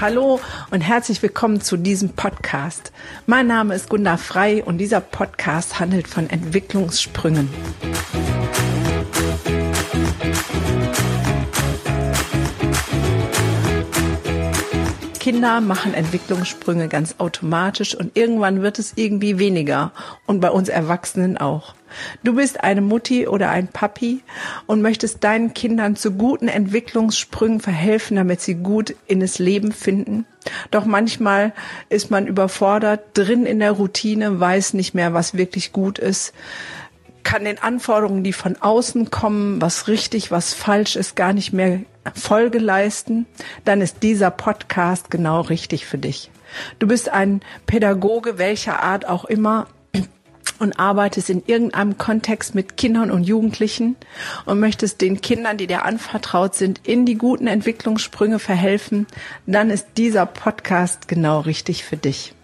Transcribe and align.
Hallo 0.00 0.40
und 0.70 0.80
herzlich 0.80 1.22
willkommen 1.22 1.60
zu 1.60 1.76
diesem 1.76 2.08
Podcast. 2.08 2.90
Mein 3.26 3.46
Name 3.46 3.74
ist 3.74 3.90
Gunda 3.90 4.16
Frei 4.16 4.64
und 4.64 4.78
dieser 4.78 5.02
Podcast 5.02 5.78
handelt 5.78 6.08
von 6.08 6.30
Entwicklungssprüngen. 6.30 7.50
Kinder 15.30 15.60
machen 15.60 15.94
Entwicklungssprünge 15.94 16.88
ganz 16.88 17.14
automatisch 17.18 17.94
und 17.94 18.16
irgendwann 18.16 18.62
wird 18.62 18.80
es 18.80 18.94
irgendwie 18.96 19.38
weniger 19.38 19.92
und 20.26 20.40
bei 20.40 20.50
uns 20.50 20.68
Erwachsenen 20.68 21.38
auch. 21.38 21.76
Du 22.24 22.34
bist 22.34 22.64
eine 22.64 22.80
Mutti 22.80 23.28
oder 23.28 23.48
ein 23.48 23.68
Papi 23.68 24.24
und 24.66 24.82
möchtest 24.82 25.22
deinen 25.22 25.54
Kindern 25.54 25.94
zu 25.94 26.10
guten 26.10 26.48
Entwicklungssprüngen 26.48 27.60
verhelfen, 27.60 28.16
damit 28.16 28.40
sie 28.40 28.56
gut 28.56 28.96
in 29.06 29.20
das 29.20 29.38
Leben 29.38 29.70
finden. 29.70 30.26
Doch 30.72 30.84
manchmal 30.84 31.52
ist 31.90 32.10
man 32.10 32.26
überfordert, 32.26 33.00
drin 33.14 33.46
in 33.46 33.60
der 33.60 33.70
Routine, 33.70 34.40
weiß 34.40 34.74
nicht 34.74 34.94
mehr, 34.94 35.14
was 35.14 35.34
wirklich 35.34 35.70
gut 35.70 36.00
ist 36.00 36.34
kann 37.22 37.44
den 37.44 37.58
Anforderungen, 37.58 38.24
die 38.24 38.32
von 38.32 38.56
außen 38.56 39.10
kommen, 39.10 39.60
was 39.60 39.88
richtig, 39.88 40.30
was 40.30 40.54
falsch 40.54 40.96
ist, 40.96 41.16
gar 41.16 41.34
nicht 41.34 41.52
mehr 41.52 41.80
Folge 42.14 42.58
leisten, 42.58 43.26
dann 43.64 43.80
ist 43.80 44.02
dieser 44.02 44.30
Podcast 44.30 45.10
genau 45.10 45.40
richtig 45.42 45.86
für 45.86 45.98
dich. 45.98 46.30
Du 46.78 46.86
bist 46.86 47.08
ein 47.08 47.40
Pädagoge 47.66 48.38
welcher 48.38 48.82
Art 48.82 49.06
auch 49.06 49.24
immer 49.24 49.66
und 50.58 50.78
arbeitest 50.78 51.30
in 51.30 51.42
irgendeinem 51.46 51.96
Kontext 51.98 52.54
mit 52.54 52.76
Kindern 52.76 53.10
und 53.10 53.24
Jugendlichen 53.24 53.96
und 54.44 54.60
möchtest 54.60 55.00
den 55.00 55.20
Kindern, 55.20 55.56
die 55.56 55.66
dir 55.66 55.84
anvertraut 55.84 56.54
sind, 56.54 56.80
in 56.86 57.06
die 57.06 57.16
guten 57.16 57.46
Entwicklungssprünge 57.46 58.38
verhelfen, 58.38 59.06
dann 59.46 59.70
ist 59.70 59.86
dieser 59.96 60.26
Podcast 60.26 61.08
genau 61.08 61.40
richtig 61.40 61.84
für 61.84 61.96
dich. 61.96 62.34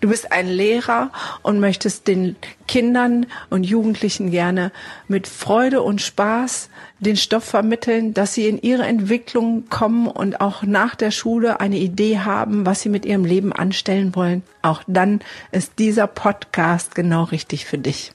Du 0.00 0.08
bist 0.08 0.32
ein 0.32 0.48
Lehrer 0.48 1.10
und 1.42 1.60
möchtest 1.60 2.08
den 2.08 2.36
Kindern 2.66 3.26
und 3.50 3.64
Jugendlichen 3.64 4.30
gerne 4.30 4.72
mit 5.08 5.26
Freude 5.26 5.82
und 5.82 6.00
Spaß 6.00 6.68
den 7.00 7.16
Stoff 7.16 7.44
vermitteln, 7.44 8.14
dass 8.14 8.34
sie 8.34 8.48
in 8.48 8.60
ihre 8.60 8.84
Entwicklung 8.84 9.68
kommen 9.68 10.06
und 10.06 10.40
auch 10.40 10.62
nach 10.62 10.94
der 10.94 11.10
Schule 11.10 11.60
eine 11.60 11.78
Idee 11.78 12.20
haben, 12.20 12.64
was 12.64 12.82
sie 12.82 12.88
mit 12.88 13.04
ihrem 13.04 13.24
Leben 13.24 13.52
anstellen 13.52 14.14
wollen. 14.14 14.42
Auch 14.62 14.82
dann 14.86 15.20
ist 15.50 15.72
dieser 15.78 16.06
Podcast 16.06 16.94
genau 16.94 17.24
richtig 17.24 17.64
für 17.66 17.78
dich. 17.78 18.12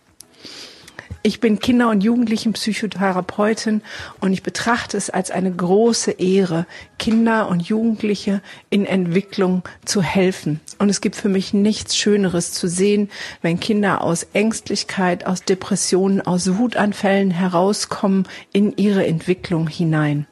Ich 1.23 1.39
bin 1.39 1.59
Kinder- 1.59 1.89
und 1.89 2.03
Jugendlichenpsychotherapeutin 2.03 3.81
und 4.19 4.33
ich 4.33 4.43
betrachte 4.43 4.97
es 4.97 5.09
als 5.09 5.31
eine 5.31 5.51
große 5.51 6.11
Ehre, 6.11 6.65
Kinder 6.99 7.49
und 7.49 7.61
Jugendliche 7.61 8.41
in 8.69 8.85
Entwicklung 8.85 9.63
zu 9.85 10.01
helfen. 10.01 10.59
Und 10.79 10.89
es 10.89 11.01
gibt 11.01 11.15
für 11.15 11.29
mich 11.29 11.53
nichts 11.53 11.97
Schöneres 11.97 12.53
zu 12.53 12.67
sehen, 12.67 13.09
wenn 13.41 13.59
Kinder 13.59 14.01
aus 14.01 14.27
Ängstlichkeit, 14.33 15.25
aus 15.25 15.43
Depressionen, 15.43 16.21
aus 16.21 16.57
Wutanfällen 16.57 17.31
herauskommen 17.31 18.27
in 18.53 18.75
ihre 18.77 19.05
Entwicklung 19.05 19.67
hinein. 19.67 20.27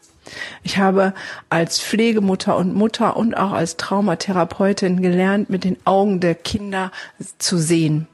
Ich 0.63 0.77
habe 0.77 1.13
als 1.49 1.79
Pflegemutter 1.79 2.57
und 2.57 2.73
Mutter 2.73 3.15
und 3.15 3.35
auch 3.35 3.51
als 3.51 3.77
Traumatherapeutin 3.77 5.01
gelernt, 5.01 5.49
mit 5.49 5.63
den 5.63 5.77
Augen 5.85 6.19
der 6.19 6.35
Kinder 6.35 6.91
zu 7.37 7.57
sehen. 7.57 8.07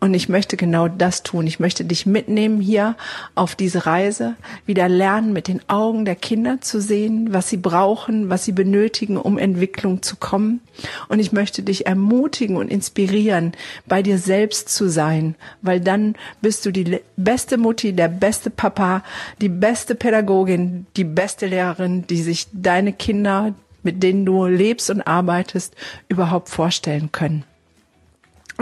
Und 0.00 0.14
ich 0.14 0.28
möchte 0.28 0.56
genau 0.56 0.88
das 0.88 1.22
tun. 1.22 1.46
Ich 1.46 1.60
möchte 1.60 1.84
dich 1.84 2.06
mitnehmen 2.06 2.60
hier 2.60 2.96
auf 3.34 3.54
diese 3.54 3.86
Reise, 3.86 4.34
wieder 4.66 4.88
lernen, 4.88 5.32
mit 5.32 5.48
den 5.48 5.60
Augen 5.68 6.04
der 6.04 6.16
Kinder 6.16 6.60
zu 6.60 6.80
sehen, 6.80 7.32
was 7.32 7.48
sie 7.48 7.56
brauchen, 7.56 8.28
was 8.28 8.44
sie 8.44 8.52
benötigen, 8.52 9.16
um 9.16 9.38
Entwicklung 9.38 10.02
zu 10.02 10.16
kommen. 10.16 10.60
Und 11.08 11.20
ich 11.20 11.32
möchte 11.32 11.62
dich 11.62 11.86
ermutigen 11.86 12.56
und 12.56 12.68
inspirieren, 12.68 13.52
bei 13.86 14.02
dir 14.02 14.18
selbst 14.18 14.68
zu 14.68 14.88
sein, 14.88 15.36
weil 15.60 15.80
dann 15.80 16.16
bist 16.40 16.66
du 16.66 16.72
die 16.72 17.00
beste 17.16 17.56
Mutti, 17.56 17.92
der 17.92 18.08
beste 18.08 18.50
Papa, 18.50 19.02
die 19.40 19.48
beste 19.48 19.94
Pädagogin, 19.94 20.86
die 20.96 21.04
beste 21.04 21.46
Lehrerin, 21.46 22.06
die 22.06 22.22
sich 22.22 22.48
deine 22.52 22.92
Kinder, 22.92 23.54
mit 23.82 24.02
denen 24.02 24.24
du 24.26 24.46
lebst 24.46 24.90
und 24.90 25.02
arbeitest, 25.02 25.74
überhaupt 26.08 26.48
vorstellen 26.48 27.10
können. 27.12 27.44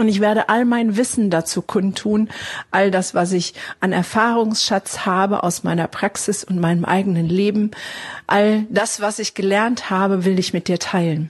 Und 0.01 0.07
ich 0.07 0.19
werde 0.19 0.49
all 0.49 0.65
mein 0.65 0.97
Wissen 0.97 1.29
dazu 1.29 1.61
kundtun, 1.61 2.27
all 2.71 2.89
das, 2.89 3.13
was 3.13 3.33
ich 3.33 3.53
an 3.81 3.93
Erfahrungsschatz 3.93 5.05
habe 5.05 5.43
aus 5.43 5.63
meiner 5.63 5.87
Praxis 5.87 6.43
und 6.43 6.59
meinem 6.59 6.85
eigenen 6.85 7.29
Leben, 7.29 7.69
all 8.25 8.65
das, 8.71 8.99
was 8.99 9.19
ich 9.19 9.35
gelernt 9.35 9.91
habe, 9.91 10.25
will 10.25 10.39
ich 10.39 10.53
mit 10.53 10.67
dir 10.67 10.79
teilen. 10.79 11.29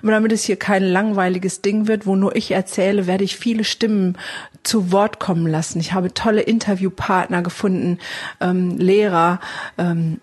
Aber 0.00 0.12
damit 0.12 0.32
es 0.32 0.44
hier 0.44 0.56
kein 0.56 0.82
langweiliges 0.82 1.60
Ding 1.60 1.88
wird, 1.88 2.06
wo 2.06 2.16
nur 2.16 2.34
ich 2.36 2.52
erzähle, 2.52 3.06
werde 3.06 3.24
ich 3.24 3.36
viele 3.36 3.64
Stimmen 3.64 4.16
zu 4.62 4.92
Wort 4.92 5.20
kommen 5.20 5.46
lassen. 5.46 5.78
Ich 5.78 5.92
habe 5.92 6.14
tolle 6.14 6.40
Interviewpartner 6.40 7.42
gefunden, 7.42 7.98
ähm, 8.40 8.78
Lehrer, 8.78 9.40
ähm, 9.76 10.22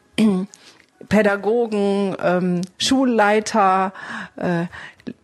Pädagogen, 1.09 2.15
ähm, 2.21 2.61
Schulleiter, 2.77 3.93
äh, 4.35 4.65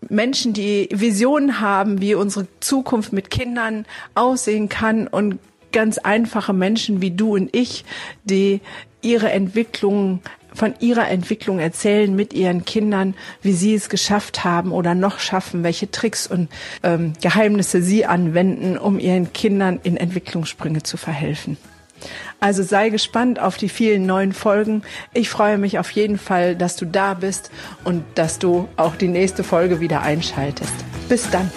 Menschen, 0.09 0.53
die 0.53 0.90
Visionen 0.91 1.62
haben, 1.62 2.01
wie 2.01 2.16
unsere 2.16 2.47
Zukunft 2.59 3.13
mit 3.13 3.29
Kindern 3.29 3.85
aussehen 4.16 4.69
kann 4.69 5.07
und 5.07 5.39
ganz 5.72 5.97
einfache 6.00 6.53
Menschen 6.53 7.01
wie 7.01 7.12
du 7.12 7.35
und 7.35 7.56
ich, 7.56 7.85
die 8.23 8.62
ihre 9.01 9.31
Entwicklung 9.31 10.22
von 10.53 10.73
ihrer 10.79 11.07
Entwicklung 11.09 11.59
erzählen 11.59 12.13
mit 12.16 12.34
ihren 12.34 12.66
Kindern, 12.66 13.13
wie 13.41 13.53
sie 13.53 13.75
es 13.75 13.88
geschafft 13.88 14.44
haben 14.44 14.72
oder 14.72 14.95
noch 14.95 15.19
schaffen, 15.19 15.63
welche 15.63 15.91
Tricks 15.91 16.28
und 16.28 16.50
ähm, 16.81 17.13
Geheimnisse 17.22 17.81
sie 17.81 18.06
anwenden, 18.06 18.78
um 18.78 19.00
ihren 19.00 19.31
Kindern 19.31 19.79
in 19.84 19.95
Entwicklungssprünge 19.95 20.84
zu 20.84 20.97
verhelfen. 20.97 21.57
Also 22.40 22.64
sei 22.64 22.90
gespannt 22.90 23.40
auf 23.40 23.58
die 23.58 23.70
vielen 23.70 24.06
neuen 24.06 24.34
Folgen. 24.34 24.84
Ich 25.14 25.30
freue 25.30 25.58
mich 25.58 25.80
auf 25.80 25.92
jeden 25.92 26.18
Fall, 26.18 26.56
dass 26.56 26.76
du 26.76 26.86
da 26.86 27.14
bist 27.14 27.52
und 27.84 28.04
dass 28.16 28.40
du 28.40 28.70
auch 28.78 28.96
die 28.96 29.08
nächste 29.08 29.44
Folge 29.44 29.80
wieder 29.80 30.02
einschaltest. 30.02 30.74
Bis 31.10 31.30
dann. 31.30 31.52